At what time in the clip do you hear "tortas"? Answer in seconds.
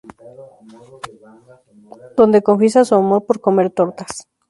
3.69-4.27